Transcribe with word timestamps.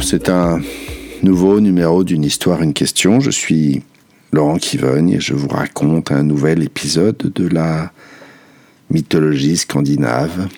C'est 0.00 0.30
un 0.30 0.62
nouveau 1.22 1.60
numéro 1.60 2.02
d'une 2.02 2.24
histoire, 2.24 2.62
une 2.62 2.72
question. 2.72 3.20
Je 3.20 3.30
suis 3.30 3.82
Laurent 4.32 4.56
Kivogne 4.56 5.10
et 5.10 5.20
je 5.20 5.34
vous 5.34 5.48
raconte 5.48 6.12
un 6.12 6.22
nouvel 6.22 6.62
épisode 6.62 7.18
de 7.18 7.46
la 7.46 7.92
mythologie 8.88 9.58
scandinave, 9.58 10.48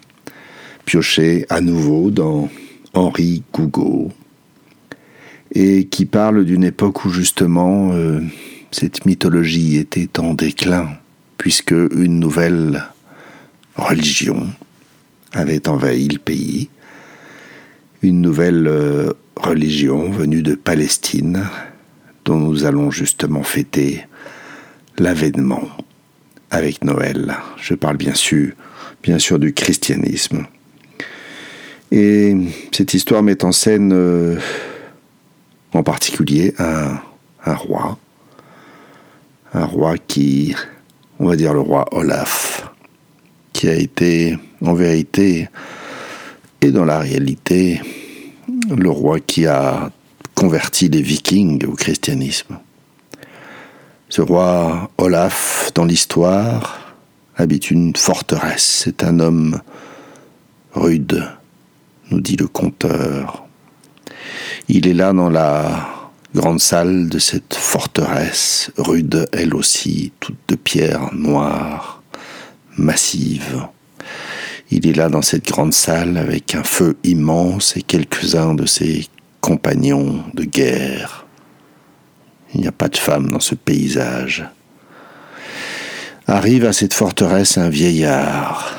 pioché 0.85 1.47
à 1.49 1.61
nouveau 1.61 2.13
dans 2.13 2.49
Henri 2.95 3.43
Gougaud, 3.53 4.13
et 5.53 5.87
qui 5.87 6.07
parle 6.07 6.45
d'une 6.45 6.63
époque 6.63 7.05
où 7.05 7.11
justement 7.11 7.91
euh, 7.95 8.21
cette 8.71 9.05
mythologie 9.05 9.79
était 9.79 10.21
en 10.21 10.35
déclin, 10.35 10.91
puisque 11.39 11.73
une 11.73 12.21
nouvelle 12.21 12.85
religion 13.75 14.47
avait 15.33 15.69
envahi 15.69 16.07
le 16.07 16.21
pays 16.21 16.69
une 18.03 18.21
nouvelle 18.21 18.67
euh, 18.69 19.13
religion 19.37 20.11
venue 20.11 20.43
de 20.43 20.55
Palestine 20.55 21.45
dont 22.25 22.39
nous 22.39 22.65
allons 22.65 22.91
justement 22.91 23.43
fêter 23.43 24.05
l'avènement 24.99 25.63
avec 26.51 26.85
Noël. 26.85 27.37
Je 27.61 27.75
parle 27.75 27.97
bien 27.97 28.15
sûr, 28.15 28.53
bien 29.03 29.19
sûr 29.19 29.39
du 29.39 29.53
christianisme. 29.53 30.47
Et 31.91 32.37
cette 32.73 32.95
histoire 32.95 33.23
met 33.23 33.45
en 33.45 33.53
scène 33.53 33.93
euh, 33.93 34.37
en 35.73 35.83
particulier 35.83 36.55
un, 36.59 36.99
un 37.45 37.55
roi, 37.55 37.99
un 39.55 39.65
roi 39.65 39.97
qui, 39.97 40.55
on 41.19 41.27
va 41.27 41.37
dire 41.37 41.55
le 41.55 41.61
roi 41.61 41.87
Olaf, 41.93 42.71
qui 43.53 43.69
a 43.69 43.75
été 43.75 44.39
en 44.61 44.75
vérité 44.75 45.49
et 46.61 46.71
dans 46.71 46.85
la 46.85 46.99
réalité, 46.99 47.81
le 48.77 48.91
roi 48.91 49.21
qui 49.21 49.47
a 49.47 49.91
converti 50.35 50.89
les 50.89 51.03
vikings 51.03 51.65
au 51.67 51.73
christianisme. 51.73 52.59
Ce 54.09 54.21
roi 54.21 54.91
Olaf, 54.99 55.71
dans 55.75 55.85
l'histoire, 55.85 56.95
habite 57.37 57.71
une 57.71 57.95
forteresse. 57.95 58.83
C'est 58.85 59.05
un 59.05 59.21
homme 59.21 59.61
rude, 60.73 61.25
nous 62.11 62.21
dit 62.21 62.37
le 62.37 62.49
conteur. 62.49 63.47
Il 64.69 64.87
est 64.87 64.95
là 64.95 65.13
dans 65.13 65.31
la 65.31 65.89
grande 66.35 66.61
salle 66.61 67.09
de 67.09 67.19
cette 67.19 67.55
forteresse, 67.55 68.71
rude 68.77 69.29
elle 69.33 69.55
aussi, 69.55 70.13
toute 70.21 70.39
de 70.49 70.57
pierre 70.57 71.13
noire, 71.15 72.03
massive. 72.77 73.67
Il 74.71 74.87
est 74.87 74.93
là 74.93 75.09
dans 75.09 75.23
cette 75.23 75.47
grande 75.47 75.73
salle 75.73 76.19
avec 76.19 76.55
un 76.55 76.63
feu 76.63 76.99
immense 77.03 77.77
et 77.77 77.83
quelques-uns 77.83 78.55
de 78.55 78.67
ses 78.67 79.07
compagnons 79.41 80.23
de 80.35 80.45
guerre. 80.45 81.27
Il 82.55 82.61
n'y 82.61 82.67
a 82.67 82.73
pas 82.73 82.89
de 82.89 82.97
femme 82.97 83.29
dans 83.29 83.41
ce 83.41 83.55
paysage. 83.55 84.45
Arrive 86.27 86.67
à 86.67 86.75
cette 86.75 86.93
forteresse 86.93 87.57
un 87.57 87.71
vieillard. 87.71 88.77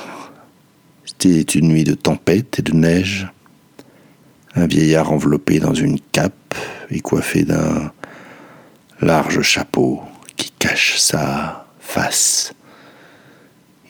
C'était 1.05 1.41
une 1.41 1.69
nuit 1.69 1.83
de 1.83 1.95
tempête 1.95 2.59
et 2.59 2.61
de 2.61 2.73
neige. 2.73 3.27
Un 4.53 4.67
vieillard 4.67 5.11
enveloppé 5.11 5.59
dans 5.59 5.73
une 5.73 5.99
cape 5.99 6.53
et 6.91 6.99
coiffé 6.99 7.43
d'un 7.43 7.91
large 9.01 9.41
chapeau 9.41 10.03
qui 10.35 10.51
cache 10.51 10.97
sa 10.97 11.65
face. 11.79 12.53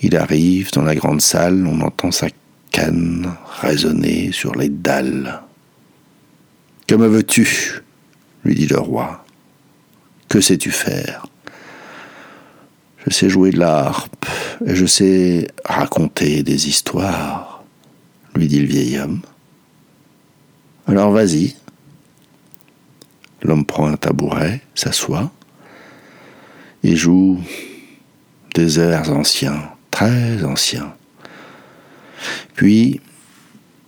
Il 0.02 0.16
arrive 0.16 0.72
dans 0.72 0.84
la 0.84 0.96
grande 0.96 1.22
salle, 1.22 1.68
on 1.68 1.82
entend 1.82 2.12
sa 2.12 2.28
canne 2.72 3.36
résonner 3.62 4.32
sur 4.32 4.56
les 4.56 4.70
dalles. 4.70 5.42
Que 6.88 6.96
me 6.96 7.08
veux-tu? 7.08 7.82
lui 8.46 8.56
dit 8.56 8.68
le 8.68 8.80
roi. 8.80 9.26
Que 10.30 10.40
sais-tu 10.40 10.72
faire? 10.72 11.28
Je 13.06 13.14
sais 13.14 13.30
jouer 13.30 13.52
de 13.52 13.60
l'harpe 13.60 14.26
et 14.66 14.76
je 14.76 14.86
sais 14.86 15.48
raconter 15.66 16.44
des 16.44 16.68
histoires, 16.68 17.64
lui 18.36 18.48
dit 18.48 18.62
le 18.62 18.68
vieil 18.68 18.98
homme. 19.00 19.22
Alors 20.88 21.12
vas-y. 21.12 21.56
L'homme 23.42 23.66
prend 23.66 23.88
un 23.88 23.98
tabouret, 23.98 24.62
s'assoit 24.76 25.32
et 26.84 26.96
joue 26.96 27.40
des 28.56 28.80
airs 28.80 29.12
anciens 29.12 29.70
très 30.00 30.46
ancien. 30.46 30.94
Puis, 32.56 33.02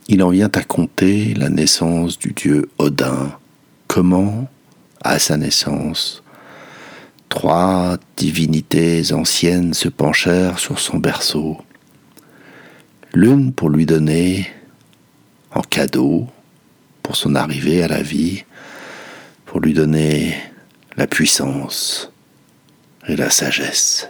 il 0.09 0.21
en 0.21 0.31
vient 0.31 0.51
à 0.53 0.61
compter 0.61 1.33
la 1.35 1.47
naissance 1.47 2.19
du 2.19 2.33
dieu 2.33 2.69
Odin. 2.79 3.31
Comment, 3.87 4.49
à 5.01 5.19
sa 5.19 5.37
naissance, 5.37 6.21
trois 7.29 7.97
divinités 8.17 9.13
anciennes 9.13 9.73
se 9.73 9.87
penchèrent 9.87 10.59
sur 10.59 10.79
son 10.79 10.97
berceau. 10.97 11.57
L'une 13.13 13.53
pour 13.53 13.69
lui 13.69 13.85
donner 13.85 14.51
en 15.55 15.61
cadeau, 15.61 16.27
pour 17.03 17.15
son 17.15 17.35
arrivée 17.35 17.83
à 17.83 17.87
la 17.87 18.01
vie, 18.01 18.43
pour 19.45 19.61
lui 19.61 19.73
donner 19.73 20.35
la 20.97 21.07
puissance 21.07 22.11
et 23.07 23.15
la 23.15 23.29
sagesse 23.29 24.09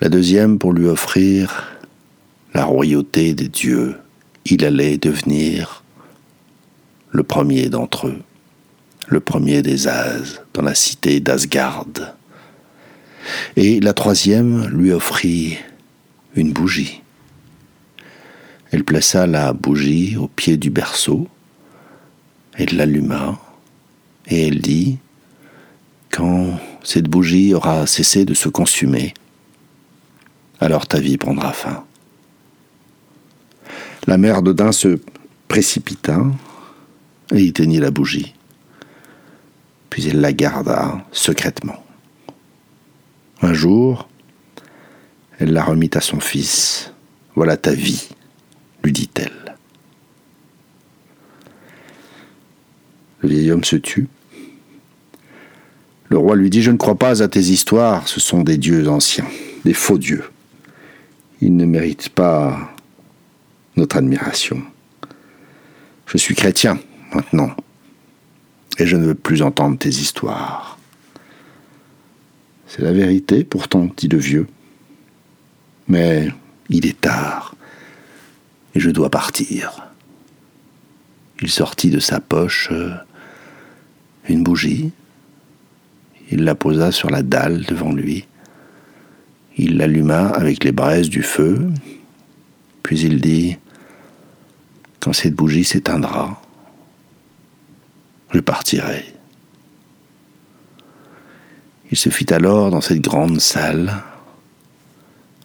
la 0.00 0.08
deuxième 0.08 0.58
pour 0.58 0.72
lui 0.72 0.86
offrir 0.86 1.78
la 2.52 2.64
royauté 2.64 3.34
des 3.34 3.48
dieux. 3.48 3.96
Il 4.44 4.64
allait 4.64 4.98
devenir 4.98 5.82
le 7.10 7.22
premier 7.22 7.68
d'entre 7.68 8.08
eux, 8.08 8.20
le 9.06 9.20
premier 9.20 9.62
des 9.62 9.88
As 9.88 10.42
dans 10.52 10.62
la 10.62 10.74
cité 10.74 11.20
d'Asgard. 11.20 11.86
Et 13.56 13.80
la 13.80 13.94
troisième 13.94 14.68
lui 14.68 14.92
offrit 14.92 15.56
une 16.34 16.52
bougie. 16.52 17.00
Elle 18.70 18.84
plaça 18.84 19.26
la 19.26 19.52
bougie 19.52 20.16
au 20.16 20.26
pied 20.26 20.56
du 20.56 20.68
berceau, 20.68 21.28
elle 22.54 22.76
l'alluma, 22.76 23.40
et 24.26 24.48
elle 24.48 24.60
dit, 24.60 24.98
quand 26.10 26.58
cette 26.82 27.08
bougie 27.08 27.54
aura 27.54 27.86
cessé 27.86 28.24
de 28.24 28.34
se 28.34 28.48
consumer, 28.48 29.14
alors 30.60 30.86
ta 30.86 30.98
vie 30.98 31.18
prendra 31.18 31.52
fin. 31.52 31.84
La 34.06 34.18
mère 34.18 34.42
d'Odin 34.42 34.72
se 34.72 34.98
précipita 35.48 36.20
et 37.32 37.46
éteignit 37.46 37.80
la 37.80 37.90
bougie. 37.90 38.34
Puis 39.90 40.08
elle 40.08 40.20
la 40.20 40.32
garda 40.32 41.04
secrètement. 41.12 41.84
Un 43.40 43.54
jour, 43.54 44.08
elle 45.38 45.52
la 45.52 45.64
remit 45.64 45.90
à 45.94 46.00
son 46.00 46.20
fils. 46.20 46.92
Voilà 47.34 47.56
ta 47.56 47.72
vie, 47.72 48.08
lui 48.82 48.92
dit-elle. 48.92 49.56
Le 53.20 53.28
vieil 53.28 53.50
homme 53.50 53.64
se 53.64 53.76
tut. 53.76 54.08
Le 56.10 56.18
roi 56.18 56.36
lui 56.36 56.50
dit, 56.50 56.62
Je 56.62 56.70
ne 56.70 56.76
crois 56.76 56.96
pas 56.96 57.22
à 57.22 57.28
tes 57.28 57.40
histoires, 57.40 58.06
ce 58.06 58.20
sont 58.20 58.42
des 58.42 58.58
dieux 58.58 58.88
anciens, 58.88 59.26
des 59.64 59.72
faux 59.72 59.98
dieux 59.98 60.24
il 61.44 61.56
ne 61.56 61.66
mérite 61.66 62.08
pas 62.08 62.74
notre 63.76 63.98
admiration. 63.98 64.62
Je 66.06 66.16
suis 66.16 66.34
chrétien 66.34 66.78
maintenant, 67.14 67.54
et 68.78 68.86
je 68.86 68.96
ne 68.96 69.04
veux 69.04 69.14
plus 69.14 69.42
entendre 69.42 69.76
tes 69.76 69.90
histoires. 69.90 70.78
C'est 72.66 72.80
la 72.80 72.92
vérité, 72.92 73.44
pourtant, 73.44 73.90
dit 73.94 74.08
le 74.08 74.16
vieux. 74.16 74.46
Mais 75.86 76.30
il 76.70 76.86
est 76.86 76.98
tard, 76.98 77.54
et 78.74 78.80
je 78.80 78.88
dois 78.88 79.10
partir. 79.10 79.86
Il 81.42 81.50
sortit 81.50 81.90
de 81.90 82.00
sa 82.00 82.20
poche 82.20 82.70
euh, 82.72 82.94
une 84.30 84.42
bougie, 84.42 84.92
il 86.30 86.44
la 86.44 86.54
posa 86.54 86.90
sur 86.90 87.10
la 87.10 87.22
dalle 87.22 87.66
devant 87.66 87.92
lui, 87.92 88.26
il 89.56 89.76
l'alluma 89.76 90.28
avec 90.28 90.64
les 90.64 90.72
braises 90.72 91.08
du 91.08 91.22
feu, 91.22 91.70
puis 92.82 93.00
il 93.00 93.20
dit, 93.20 93.56
Quand 95.00 95.12
cette 95.12 95.34
bougie 95.34 95.64
s'éteindra, 95.64 96.40
je 98.32 98.40
partirai. 98.40 99.04
Il 101.90 101.96
se 101.96 102.08
fit 102.08 102.32
alors 102.32 102.70
dans 102.70 102.80
cette 102.80 103.00
grande 103.00 103.40
salle 103.40 104.02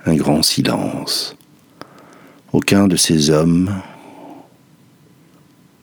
un 0.06 0.16
grand 0.16 0.42
silence. 0.42 1.36
Aucun 2.52 2.88
de 2.88 2.96
ces 2.96 3.30
hommes 3.30 3.82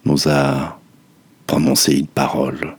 n'osa 0.03 0.79
prononcer 1.45 1.93
une 1.93 2.07
parole. 2.07 2.75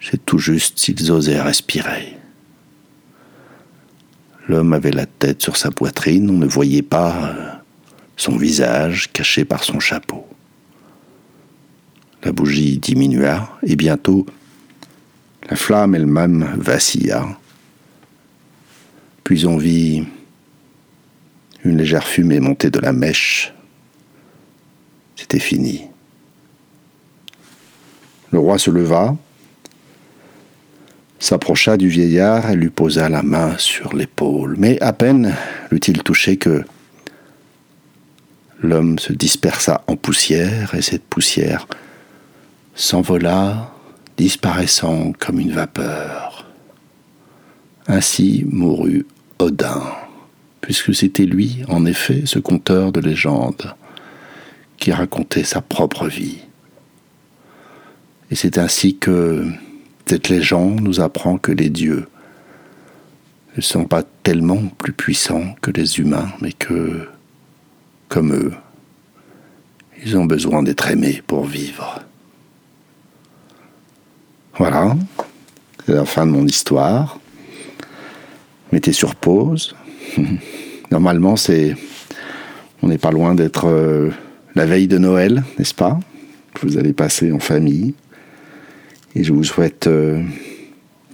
C'est 0.00 0.24
tout 0.24 0.38
juste 0.38 0.78
s'ils 0.78 1.10
osaient 1.10 1.40
respirer. 1.40 2.15
L'homme 4.48 4.72
avait 4.72 4.92
la 4.92 5.06
tête 5.06 5.42
sur 5.42 5.56
sa 5.56 5.70
poitrine, 5.70 6.30
on 6.30 6.38
ne 6.38 6.46
voyait 6.46 6.82
pas 6.82 7.16
euh, 7.16 7.50
son 8.16 8.36
visage 8.36 9.12
caché 9.12 9.44
par 9.44 9.64
son 9.64 9.80
chapeau. 9.80 10.26
La 12.22 12.32
bougie 12.32 12.78
diminua, 12.78 13.58
et 13.62 13.76
bientôt 13.76 14.26
la 15.48 15.56
flamme 15.56 15.94
elle-même 15.94 16.54
vacilla. 16.56 17.26
Puis 19.24 19.46
on 19.46 19.56
vit 19.56 20.04
une 21.64 21.76
légère 21.76 22.06
fumée 22.06 22.40
monter 22.40 22.70
de 22.70 22.78
la 22.78 22.92
mèche. 22.92 23.52
C'était 25.16 25.40
fini. 25.40 25.82
Le 28.30 28.38
roi 28.38 28.58
se 28.58 28.70
leva, 28.70 29.16
s'approcha 31.18 31.76
du 31.76 31.88
vieillard 31.88 32.50
et 32.50 32.56
lui 32.56 32.70
posa 32.70 33.08
la 33.08 33.22
main 33.22 33.56
sur 33.58 33.94
l'épaule. 33.94 34.56
Mais 34.58 34.80
à 34.80 34.92
peine 34.92 35.34
l'eut-il 35.70 36.02
touché 36.02 36.36
que 36.36 36.64
l'homme 38.62 38.98
se 38.98 39.12
dispersa 39.12 39.82
en 39.86 39.96
poussière 39.96 40.74
et 40.74 40.82
cette 40.82 41.04
poussière 41.04 41.66
s'envola, 42.74 43.72
disparaissant 44.16 45.12
comme 45.18 45.40
une 45.40 45.52
vapeur. 45.52 46.46
Ainsi 47.88 48.44
mourut 48.48 49.06
Odin, 49.38 49.82
puisque 50.60 50.94
c'était 50.94 51.24
lui, 51.24 51.62
en 51.68 51.86
effet, 51.86 52.22
ce 52.24 52.38
conteur 52.38 52.92
de 52.92 53.00
légendes, 53.00 53.74
qui 54.78 54.92
racontait 54.92 55.44
sa 55.44 55.60
propre 55.60 56.06
vie. 56.06 56.38
Et 58.30 58.34
c'est 58.34 58.58
ainsi 58.58 58.96
que 58.96 59.46
cette 60.06 60.28
légende 60.28 60.80
nous 60.80 61.00
apprend 61.00 61.36
que 61.36 61.52
les 61.52 61.68
dieux 61.68 62.06
ne 63.56 63.62
sont 63.62 63.84
pas 63.84 64.02
tellement 64.22 64.62
plus 64.78 64.92
puissants 64.92 65.54
que 65.62 65.70
les 65.70 65.98
humains, 65.98 66.28
mais 66.40 66.52
que, 66.52 67.08
comme 68.08 68.32
eux, 68.32 68.52
ils 70.04 70.16
ont 70.16 70.26
besoin 70.26 70.62
d'être 70.62 70.90
aimés 70.90 71.22
pour 71.26 71.44
vivre. 71.44 72.00
Voilà, 74.58 74.96
c'est 75.84 75.92
la 75.92 76.04
fin 76.04 76.26
de 76.26 76.30
mon 76.30 76.46
histoire. 76.46 77.18
Mettez 78.72 78.92
sur 78.92 79.14
pause. 79.14 79.74
Normalement, 80.90 81.36
c'est, 81.36 81.74
on 82.82 82.88
n'est 82.88 82.98
pas 82.98 83.10
loin 83.10 83.34
d'être 83.34 83.66
euh, 83.66 84.10
la 84.54 84.66
veille 84.66 84.88
de 84.88 84.98
Noël, 84.98 85.42
n'est-ce 85.58 85.74
pas? 85.74 85.98
Vous 86.62 86.78
allez 86.78 86.92
passer 86.92 87.32
en 87.32 87.40
famille. 87.40 87.94
Et 89.16 89.24
je 89.24 89.32
vous 89.32 89.44
souhaite 89.44 89.86
euh, 89.86 90.22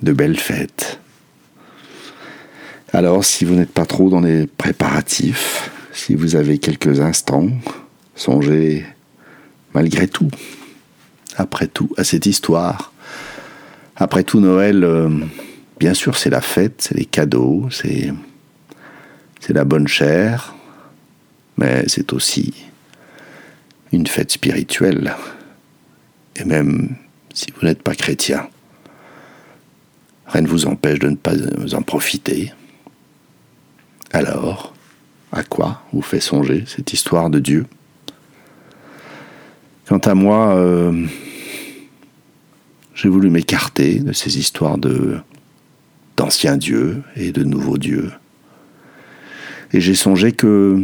de 0.02 0.12
belles 0.12 0.36
fêtes. 0.36 0.98
Alors, 2.92 3.24
si 3.24 3.44
vous 3.44 3.54
n'êtes 3.54 3.70
pas 3.70 3.86
trop 3.86 4.10
dans 4.10 4.20
les 4.20 4.48
préparatifs, 4.48 5.70
si 5.92 6.16
vous 6.16 6.34
avez 6.34 6.58
quelques 6.58 6.98
instants, 6.98 7.46
songez 8.16 8.84
malgré 9.72 10.08
tout, 10.08 10.30
après 11.36 11.68
tout, 11.68 11.94
à 11.96 12.02
cette 12.02 12.26
histoire. 12.26 12.92
Après 13.94 14.24
tout, 14.24 14.40
Noël, 14.40 14.82
euh, 14.82 15.08
bien 15.78 15.94
sûr, 15.94 16.16
c'est 16.16 16.30
la 16.30 16.40
fête, 16.40 16.82
c'est 16.82 16.96
les 16.96 17.04
cadeaux, 17.04 17.68
c'est, 17.70 18.12
c'est 19.38 19.52
la 19.52 19.62
bonne 19.62 19.86
chair, 19.86 20.56
mais 21.56 21.84
c'est 21.86 22.12
aussi 22.12 22.52
une 23.92 24.08
fête 24.08 24.32
spirituelle. 24.32 25.14
Et 26.34 26.44
même 26.44 26.96
si 27.34 27.46
vous 27.50 27.66
n'êtes 27.66 27.82
pas 27.82 27.94
chrétien, 27.94 28.48
rien 30.26 30.42
ne 30.42 30.48
vous 30.48 30.66
empêche 30.66 30.98
de 30.98 31.08
ne 31.08 31.16
pas 31.16 31.34
en 31.74 31.82
profiter. 31.82 32.52
Alors, 34.12 34.74
à 35.32 35.42
quoi 35.42 35.82
vous 35.92 36.02
fait 36.02 36.20
songer 36.20 36.64
cette 36.66 36.92
histoire 36.92 37.30
de 37.30 37.38
Dieu? 37.38 37.66
Quant 39.86 39.98
à 39.98 40.14
moi, 40.14 40.54
euh, 40.54 41.06
j'ai 42.94 43.08
voulu 43.08 43.30
m'écarter 43.30 44.00
de 44.00 44.12
ces 44.12 44.38
histoires 44.38 44.78
d'anciens 46.16 46.56
dieux 46.56 47.02
et 47.16 47.32
de 47.32 47.42
nouveaux 47.42 47.78
dieux. 47.78 48.12
Et 49.72 49.80
j'ai 49.80 49.94
songé 49.94 50.32
que 50.32 50.82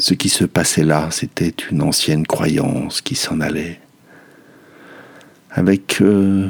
ce 0.00 0.14
qui 0.14 0.28
se 0.28 0.44
passait 0.44 0.84
là, 0.84 1.08
c'était 1.10 1.54
une 1.70 1.82
ancienne 1.82 2.26
croyance 2.26 3.00
qui 3.00 3.14
s'en 3.14 3.40
allait, 3.40 3.80
avec 5.54 6.00
euh, 6.00 6.48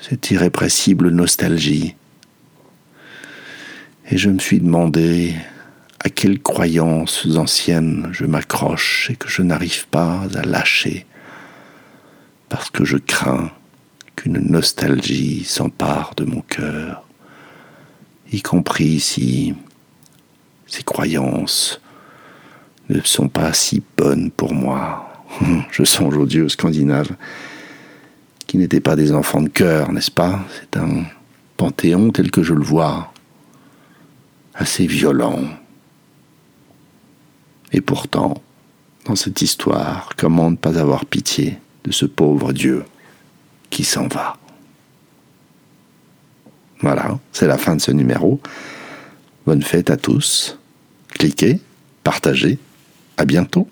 cette 0.00 0.30
irrépressible 0.30 1.08
nostalgie. 1.10 1.94
Et 4.10 4.18
je 4.18 4.28
me 4.28 4.40
suis 4.40 4.58
demandé 4.58 5.34
à 6.00 6.10
quelles 6.10 6.42
croyances 6.42 7.26
anciennes 7.36 8.08
je 8.10 8.24
m'accroche 8.24 9.08
et 9.10 9.16
que 9.16 9.28
je 9.28 9.42
n'arrive 9.42 9.86
pas 9.86 10.22
à 10.34 10.42
lâcher, 10.42 11.06
parce 12.48 12.70
que 12.70 12.84
je 12.84 12.96
crains 12.96 13.52
qu'une 14.16 14.40
nostalgie 14.40 15.44
s'empare 15.44 16.14
de 16.16 16.24
mon 16.24 16.40
cœur, 16.40 17.06
y 18.32 18.42
compris 18.42 18.98
si 18.98 19.54
ces 20.66 20.82
croyances 20.82 21.80
ne 22.88 23.00
sont 23.02 23.28
pas 23.28 23.52
si 23.52 23.82
bonnes 23.96 24.32
pour 24.32 24.54
moi. 24.54 25.24
Je 25.70 25.84
songe 25.84 26.16
aux 26.16 26.26
dieux 26.26 26.48
scandinaves 26.48 27.14
qui 28.50 28.58
n'étaient 28.58 28.80
pas 28.80 28.96
des 28.96 29.12
enfants 29.12 29.42
de 29.42 29.48
cœur, 29.48 29.92
n'est-ce 29.92 30.10
pas? 30.10 30.44
C'est 30.58 30.76
un 30.76 31.04
panthéon 31.56 32.10
tel 32.10 32.32
que 32.32 32.42
je 32.42 32.52
le 32.52 32.64
vois, 32.64 33.12
assez 34.54 34.88
violent. 34.88 35.38
Et 37.70 37.80
pourtant, 37.80 38.42
dans 39.04 39.14
cette 39.14 39.40
histoire, 39.40 40.08
comment 40.16 40.50
ne 40.50 40.56
pas 40.56 40.80
avoir 40.80 41.06
pitié 41.06 41.58
de 41.84 41.92
ce 41.92 42.06
pauvre 42.06 42.52
Dieu 42.52 42.84
qui 43.70 43.84
s'en 43.84 44.08
va? 44.08 44.36
Voilà, 46.80 47.20
c'est 47.30 47.46
la 47.46 47.56
fin 47.56 47.76
de 47.76 47.80
ce 47.80 47.92
numéro. 47.92 48.40
Bonne 49.46 49.62
fête 49.62 49.90
à 49.90 49.96
tous. 49.96 50.58
Cliquez, 51.10 51.60
partagez. 52.02 52.58
À 53.16 53.24
bientôt. 53.24 53.68